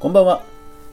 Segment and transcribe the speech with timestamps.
[0.00, 0.44] こんばんは。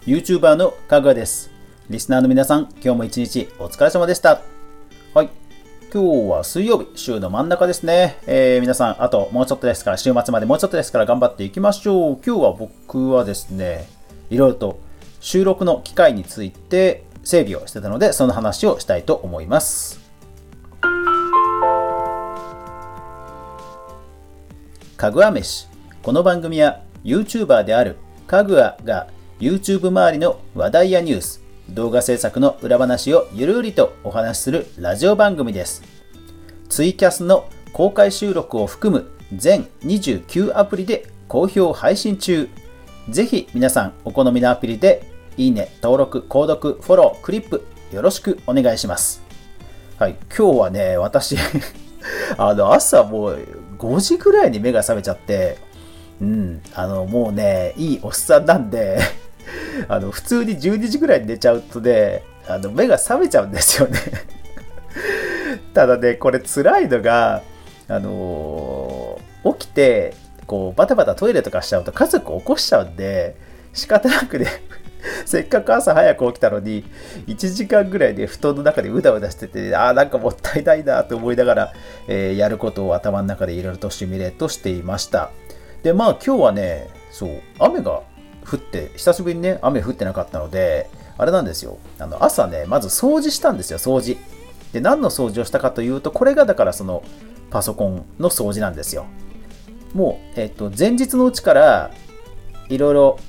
[0.08, 1.52] YouTuber のかぐわです。
[1.92, 4.42] リスナーの皆さん、今日も一日お疲れ様でした。
[5.14, 5.30] はい。
[5.94, 8.18] 今日は水曜日、週の真ん中ですね。
[8.26, 12.20] えー、皆さん、あともうちょっとですから、週末までもうちょっとですから頑張っていきましょう。
[12.26, 13.88] 今日は僕はですね、
[14.32, 14.80] いろいろと
[15.20, 20.00] 収録の機会について整備をしてたので、その話をしたいと思います。
[24.98, 25.68] かぐわ飯。
[26.02, 27.98] この番組は YouTuber である
[28.28, 29.08] かぐわが
[29.40, 35.84] YouTube 周りの話題やニュース、動画制作の裏話をゆるりとお話しするラジオ番組です。
[36.68, 42.50] ツイキャスの公開収録を含む全29アプリで好評配信中。
[43.10, 49.22] ぜひ皆さんお好みのアプリでいいね、登録、購読、フォロー、クリップよろしくお願いします。
[50.00, 51.38] はい、今日はね、私
[52.38, 53.40] あの朝もう
[53.78, 55.60] 5時ぐらいに目が覚めちゃって、
[56.22, 59.00] うん、あの、もうね、いいおっさんなんで
[59.88, 64.00] あの、普通に12時ぐらいに寝ちゃうとね、あの、目が覚めちゃうんですよね
[65.74, 67.42] ただね、これ辛いのが、
[67.88, 70.14] あのー、起きて、
[70.48, 73.36] こう、バタバタトイレとかしちゃうと家族起こしちゃうんで、
[73.74, 74.48] 仕方なくね
[75.26, 76.84] せっかく朝早く起きたのに、
[77.28, 81.74] 1時間ぐらいで布団の中でうだうだしてて、ああ、なんかもったいないなと思いながら、
[82.08, 85.32] えー、やることを頭の中でいろいろとシミュレートしていました。
[85.86, 88.02] で、まあ今日はね、そう、雨が
[88.44, 91.78] 降って、久しぶりにね、雨降ってなかったので、あれなんですよ。
[92.00, 94.18] あの朝ね、まず掃除したんですよ、掃除。
[94.74, 97.04] で、何の掃除をしたかというと、これがだからその
[97.52, 99.06] パソコンの掃除なんですよ。
[99.94, 101.92] もう、えっ、と、前日のうちから、
[102.68, 103.20] いろいろ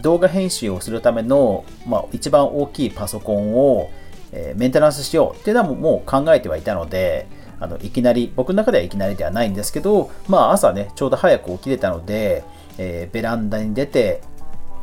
[0.00, 3.90] 動画編集をするための、まあ、一番大きいパソコンを、
[4.30, 7.26] えー、メンテナンスしようっていうのはもう考えてはいたので、
[7.60, 12.42] あのいきなり、僕の中ではいきなりではないんですけど、まあ朝ね、ちょうど早く起きれたので、
[12.78, 14.22] えー、ベランダに出て、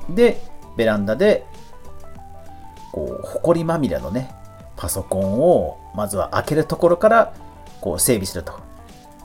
[0.09, 0.39] で、
[0.77, 1.45] ベランダで、
[2.91, 4.31] こう、埃まみれのね、
[4.75, 7.33] パソコンを、まずは開けるところから、
[7.81, 8.53] こう、整備すると。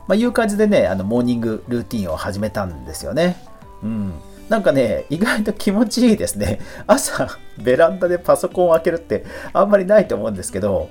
[0.09, 3.37] まあ、いう感じでね、あの、モーニングルーティンを始めたんですよね。
[3.82, 4.12] うん。
[4.48, 6.60] なんかね、意外と気持ちいいですね。
[6.86, 10.91] 朝、ベランダでパソコンを開けるってあんまりないと思うんですけど、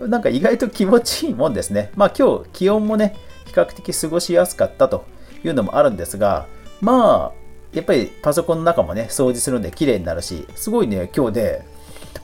[0.00, 1.90] なんか意外と気持ちいいもんですね。
[1.96, 5.04] まあ今日、気温もね、比較的過ごしやすかったと
[5.44, 6.46] いうのもあるんですが、
[6.80, 11.62] まあ、やっぱりパソコンの中もね、掃除するんで綺麗になるし、すごいね、今日で、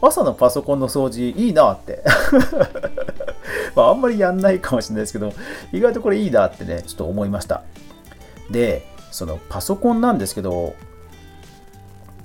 [0.00, 2.02] 朝のパソコンの掃除いいなって
[3.76, 5.32] まあ、あんまりやんないかもしれないですけど、
[5.72, 7.62] 意外とこれいいなってね、ちょっと思いました。
[8.50, 10.75] で、そのパソコンなんですけど、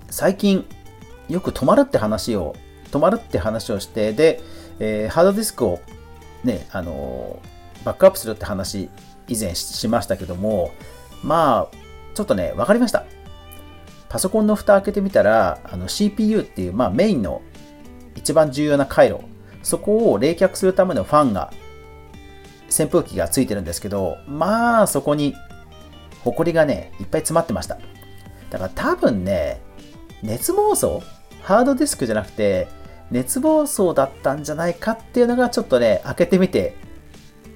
[0.09, 0.65] 最近
[1.27, 2.55] よく止まるって話を、
[2.91, 4.41] 止まるって話をして、で、
[4.79, 5.79] えー、ハードディスクを
[6.43, 8.89] ね、あのー、バックアップするって話
[9.27, 10.71] 以前しましたけども、
[11.23, 11.75] まあ、
[12.13, 13.05] ちょっとね、わかりました。
[14.09, 17.41] パソコンの蓋開けてみたら、あの CPU っていう、まあ、メインの
[18.15, 19.19] 一番重要な回路、
[19.63, 21.51] そこを冷却するためのファンが、
[22.67, 25.35] 扇風機がついてるんですけど、まあ、そこに
[26.25, 27.77] ホコリがね、いっぱい詰まってました。
[28.49, 29.61] だから多分ね、
[30.23, 30.99] 熱暴走
[31.43, 32.67] ハードディスクじゃなくて、
[33.11, 36.75] 熱暴走だったんじゃないかっていうのがちょっとね、開けてみて、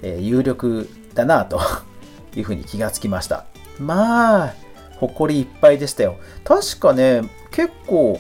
[0.04, 1.60] えー、有力だなと
[2.38, 3.46] いうふうに気がつきました。
[3.80, 4.54] まあ、
[4.98, 6.18] ホコリいっぱいでしたよ。
[6.44, 8.20] 確かね、結構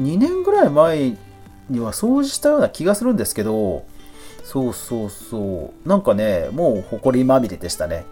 [0.00, 1.16] 2年ぐらい前
[1.70, 3.84] には掃除したような気がするんですけど、
[4.42, 5.88] そうそうそう。
[5.88, 8.04] なんかね、もうホコリまみれでしたね。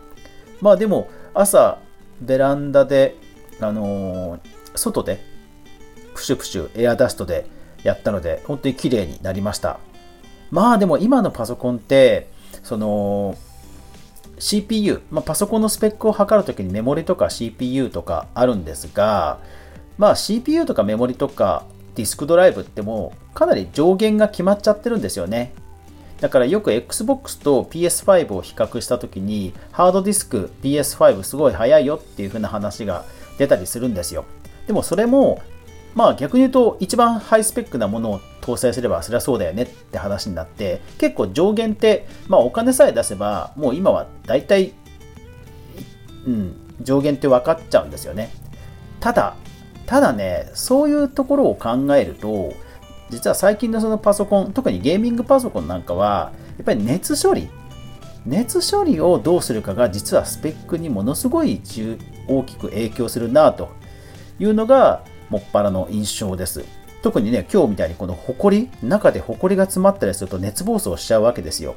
[0.61, 1.79] まあでも、朝、
[2.21, 3.17] ベランダで、
[3.61, 4.41] あのー、
[4.77, 5.21] 外で、
[6.15, 7.47] プシュプシュエアダストで
[7.83, 9.79] やったので、本当に綺麗になりました。
[10.51, 12.29] まあでも今のパソコンって、
[12.63, 13.37] その、
[14.39, 19.39] CPU、まあ、パソコンのスペックを測るときにメモリとか CPU とかあるんですが、
[19.99, 25.53] まあ CPU とかメモリとかディスクドライブってもうかなり上限が決まっちゃってるんですよね。
[26.21, 33.05] だからよく Xbox と PS5 を比較した時にハードディスク PS5 すごい速いよっていう風な話が
[33.39, 34.25] 出たりするんですよ。
[34.67, 35.43] でもそれも
[35.95, 44.73] まあ逆に言うと一番ハイスペックなものを搭載すればそりゃそうだよねって話になって結構上限ってまあお金さえ出せばもう今は大体
[46.27, 48.31] うん上限って分かっちゃうんですよね。
[49.01, 49.37] ただ
[49.87, 52.55] ただねそういうところを考えると
[53.15, 57.49] 実は最近のそのパソコン、特にゲーミングパソコンなんかは、やっぱり熱処理、
[58.27, 61.61] 熱処理をどうするかが実はスペックにものすごい
[62.27, 63.71] 大きく影響するなと
[64.39, 66.65] いうのが、もっぱらの印象です。
[67.03, 71.77] 特にね、今日みたいにこのホコリ、中でホコリが詰まったりすると熱暴走しちゃうわけですよ。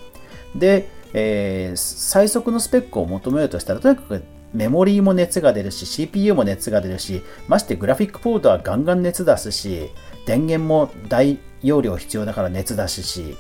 [0.55, 4.23] で、えー、最速のスペックを求めようとしたら、とにかく
[4.53, 9.91] メモリーも熱が出るし、CPU も熱が出るし、ましてグラフィックポートはガンガン熱出すし、
[10.27, 13.35] 電源も大容量必要だから熱出すし、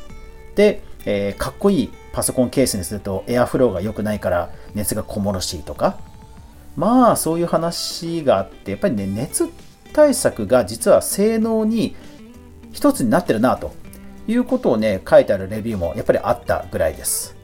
[0.55, 5.99] で、えー、かっこいいパソコンケースにするとエアフローが良くないから熱がこもるしとか、
[6.75, 9.47] まあそういう話があって、やっぱりね、熱
[9.93, 11.95] 対策が実は性能に
[12.71, 13.71] 一つになってるなと。
[14.29, 17.35] いうことをね、書いてあるレビューもやっぱりあったぐらいです。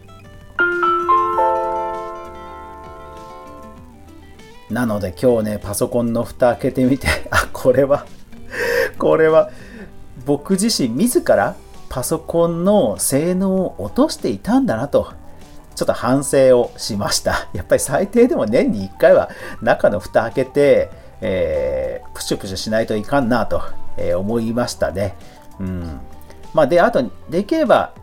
[4.70, 8.06] なので今日ね、パソコンの蓋開けてみて、あ、これは
[8.98, 9.50] これは、
[10.26, 11.56] 僕自身自ら
[11.90, 15.14] パソコンの性能を落としていたんだなと、
[15.76, 17.48] ちょっと反省をしました。
[17.54, 19.30] やっぱり最低でも年に1回は
[19.62, 20.92] 中の蓋開けて、
[21.22, 23.62] えー、プシュプシュしないといかんなと、
[23.98, 25.16] えー、思いましたね。
[25.60, 26.00] うん。
[26.54, 27.94] まあ、で、あと、できれば、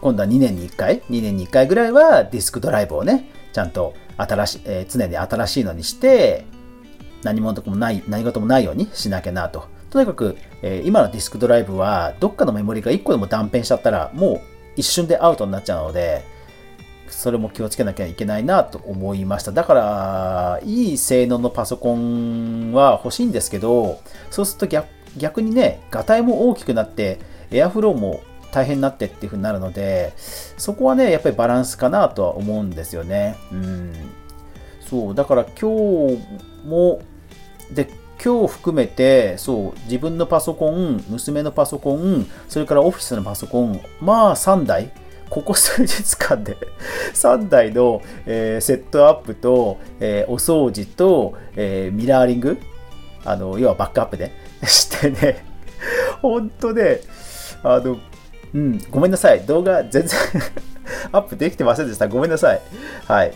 [0.00, 6.46] 今度は2年に1回、2年に1回ぐらいはディスクドライブをね、ちゃんと新し、えー、常に新しいのにして、
[7.22, 9.64] 何事もない、何事もないようにしなきゃなと。
[9.90, 14.40] とにかく、えー、今のディスクドライブは、どっかのメモリが1個でも断片しちゃったら、もう
[14.76, 16.24] 一瞬でアウトになっちゃうので、
[17.08, 19.52] それも気をつけなきゃいけないなと思いました。
[19.52, 24.00] だから、いい性能のパソコンは欲しいんですけど、
[24.30, 27.18] そうすると逆逆にね、ガタイも大きくなって、
[27.50, 28.22] エアフローも
[28.52, 33.36] 大変になってっていう風になるので、そこはね、やっぱりバランスかなとは思うんですよね。
[33.52, 33.92] うん。
[34.88, 36.18] そう、だから今日
[36.64, 37.00] も、
[37.72, 37.88] で、
[38.22, 44.90] 今日含めて、そう、自分のパソコン、娘のパソコン、それからオフィスのパソコン、まあ3台、
[45.30, 46.56] ここ数日間で
[47.14, 52.58] 3台の、えー、セットアップと、えー、お掃除と、えー、ミラーリング、
[53.24, 54.32] あの、要はバックアップで、
[54.66, 55.44] してね、
[56.20, 57.00] ほんとね、
[57.62, 57.98] あの、
[58.52, 59.40] うん、ごめんなさい。
[59.42, 60.18] 動画全然
[61.12, 62.08] アップできてませんでした。
[62.08, 62.60] ごめんなさい。
[63.06, 63.32] はい。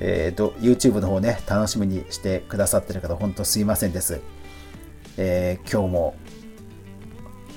[0.00, 4.20] えっ、ー、と、YouTube の方ね、楽しみにしてくださってる方、本当すいませんです。
[5.16, 6.14] えー、今日も、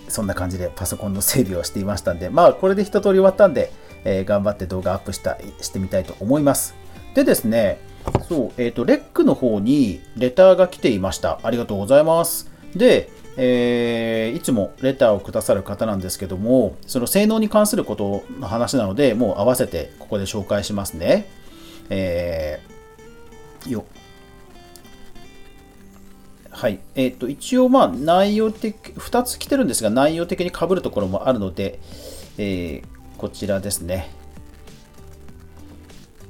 [0.09, 3.71] そんな感じでパソコンの整備をしていましたんで、まあ、これで一通り終わったんで、
[4.03, 6.75] えー、頑張って動画アップしたしてみたいと思います。
[7.15, 7.79] でですね、
[8.27, 11.39] そう、えっ、ー、と、レックの方にレターが来ていました。
[11.43, 12.51] ありがとうございます。
[12.75, 21.27] で、えー、いつもレターをくださる方なんですけども、その性能に関することの話なので、もう合わせてここで紹介しますね。
[21.89, 22.32] えー、
[23.71, 23.85] よ。
[26.49, 26.79] はい。
[26.95, 31.79] えっ、ー、と、一応、まあ、内容的、2つ来てるんですが、内容的に被るところもあるので、
[32.37, 34.09] えー、こちらですね。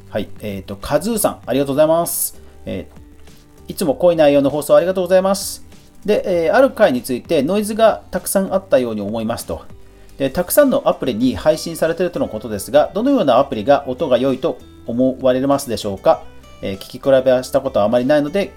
[0.09, 0.29] はい。
[0.41, 2.39] えっ、ー、と、カズーさん、ありがとうございます。
[2.65, 2.87] え、
[3.67, 5.65] いつも濃い内容の放送ありがとうございます。
[6.05, 9.65] で、え、ある回についてノイズがたくさんあったように思いますと。
[10.17, 16.23] でたくさんのアプリに配信されているとのことですが、どのようなアプリが音が良いと思われますでしょうか、
[16.65, 18.53] えー、聞き比べはしたことはあまりないので、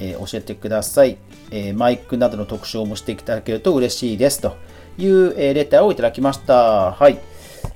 [0.00, 1.16] えー、教えてください、
[1.52, 4.56] えー、マイクなどの特徴もしていただけると嬉しいですと
[4.98, 6.92] いう、えレターをいただきました。
[6.92, 7.18] はい。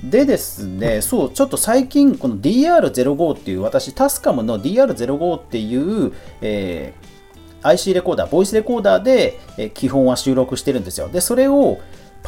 [0.02, 6.92] でですね、そう、ちょっと最近、この DR05 っていう、私、 TASCAM の DR05 っていう、え
[7.62, 11.08] IC レコーダー、ボイスレコーダーで、え基本は収録してるんですよ。
[11.08, 11.78] で、それを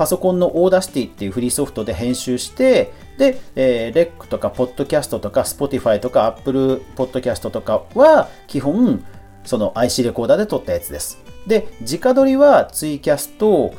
[0.00, 9.04] パソコンの Audacity っていうフリーソフトで編集して、で、えー、レックとか、ポッドキャストとか、Spotify とか、Apple ポッドキャストとかは、基本、
[9.44, 11.18] その IC レコーダーで撮ったやつです。
[11.46, 13.74] で、直撮りはツイキャスト、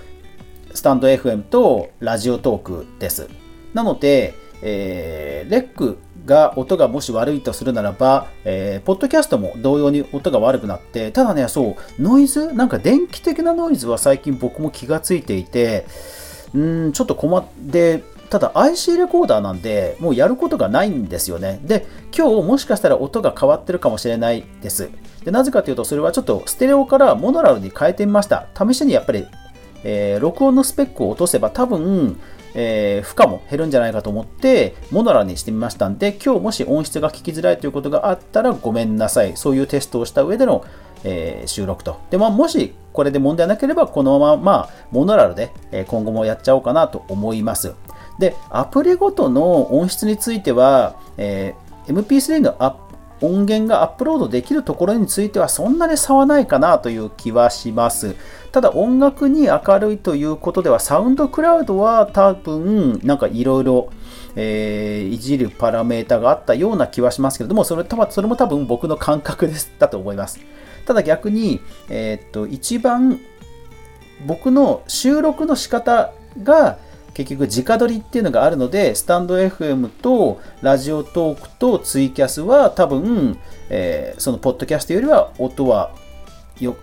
[0.76, 3.28] スタンド FM とラジオトークです。
[3.74, 15.86] なので、えー、レックが音がもし悪いとするならば、えー、ポッドキャストも同様に音が悪くなって、ただね、そう、ノイズ、なんか電気的なノイズは最近僕も気がついていて、
[16.54, 21.60] うん、ちょっと困って、ただ IC レコーダーなんで、もうやることがないんですよね。
[21.64, 21.86] で、
[22.18, 24.90] 今日もしかしたら音が変わってるかもしれないです。
[25.26, 28.48] でなぜかというと、それはちょっとステレオからモノラルに変えてみました。
[28.58, 29.28] 試しにやっぱり、
[29.84, 32.20] えー、録音のスペックを落とせば多分、
[32.54, 39.38] えー、負荷も減るんじゃないかと思って、モノラにしてみましたんで、今日もし音質が聞きづらいということがあったらごめんなさい。
[39.38, 40.66] そういうテストをした上での、
[41.04, 42.00] えー、収録と。
[42.10, 47.74] で、まあ、もしこれで問題なければ、このまま、ま、モノラルで、え今後もやっちゃおうかなと思います。
[48.20, 51.56] で、アプリごとの音質については、え、
[51.88, 52.76] MP3 のアッ
[53.22, 58.16] 音源がアップロードできるところについてはそんなに差はないかなという気はします。
[58.52, 63.90] ただ音楽に明るいということではサウンドクラウドは多分なんかいろいろ
[64.36, 70.40] いじるパラメータがあったような気はしますけれどもそれそれも多分僕の感覚ですだと思います。
[70.86, 73.20] ただ逆に、えー、っと一番
[74.26, 76.12] 僕の収録の仕方
[76.44, 76.78] が
[77.14, 83.38] 結局直撮りっていうのがあるので、スタンド FM とラジオトークとツイキャスは多分、
[83.70, 85.94] えー、そのポッドキャストよりは音は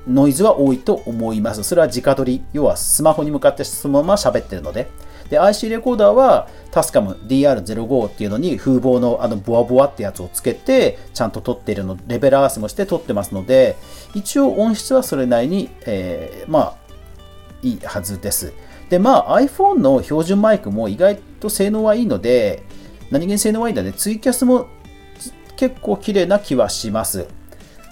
[0.08, 1.62] ノイズは多いと思います。
[1.62, 4.90] それは直撮り、要はスマホに向かってそのまま喋ってるので。
[5.30, 13.76] で、IC レコーダーはタスカム DR05 っていうのに風防のあのボワボワってやつをつけてちゃんと撮っているの、レベル合わせもして撮ってますので、
[14.14, 16.74] 一応音質はそれなりに、えー、まあ、
[17.62, 18.52] いいはずです。
[18.88, 22.62] で、まあ iPhone の標準マイクも意外と性能はいいので、
[23.10, 23.92] 何気に性能はいいんだね。
[23.92, 24.68] ツイキャスも
[25.56, 27.26] 結構綺麗な気はします。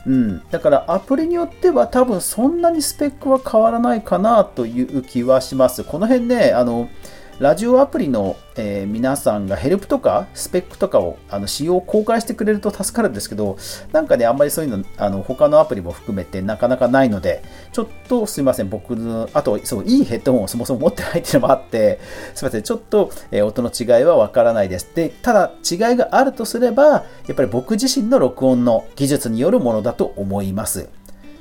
[0.07, 5.83] うん、だからアプリによっては多分そんなにスペックは変わらないかなという気はします。
[5.83, 6.89] この辺ね、あの、
[7.39, 13.59] ラジオアプリの、えー、皆さんがヘルプとかスペックとかをあの使用公開してくれると助かるんですけど、
[13.93, 22.01] なんかね、あんまりそういうの、あの他のアプリも含めてなかなかないので、ちょっとすいません、僕の、あと、そう、いいヘッドホンをそもそも持ってないっていうのもあって、
[22.35, 24.91] すいません、ちょっと、えー、音の違いはわからないです。
[24.95, 30.89] で、ただ違いがあるとすれば、やっぱり僕自身の録音の技術によるものだと思います。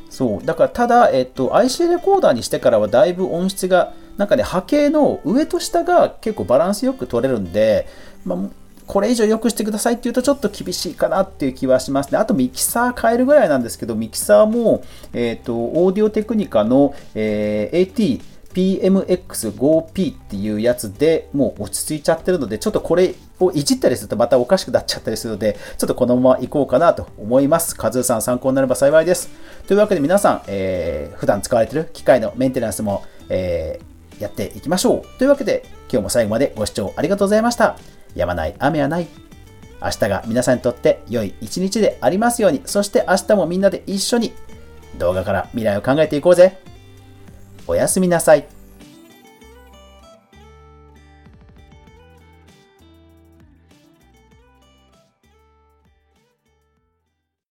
[0.10, 0.46] そう。
[0.46, 7.88] だから、ただ、えっと、IC レコーダーにしてからはだいぶ音質がなんかね、波形の上と下が結構バランスよく取れるんで、
[8.26, 8.40] まあ、
[8.88, 12.18] これ以上良くしてくださいっていうとちょっと厳しいかなっていう気はしますね。
[12.18, 18.22] あとミキサー変えるぐらいなんですけど、ミキサーも、えっ、ー、と、オーディオテクニカの、えー、AT
[18.54, 27.76] PMX5P っていうやつでもう落ち着いちゃってるので、ちょっとこれをいじったりするとまたおかしくなっちゃったりするので、ちょっとこのまま行こうかなと思います。
[27.76, 29.30] カズーさん参考になれば幸いです。
[29.68, 35.18] というわけで皆さん、えー、普段使われてる機械のメンテナンスも、えーやっていきましょう。
[35.18, 37.78] というわけで、今日も最後までご視聴ありがとうございました。
[38.16, 39.08] やまない雨はない。
[39.82, 44.34] 明日が皆さんにとって良い一日でありますように、そして明日もみんなで一緒に
[44.98, 46.58] 動画から未来を考えていこうぜ。
[47.68, 48.55] おやすみなさい。